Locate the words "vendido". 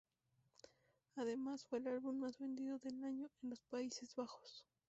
2.39-2.79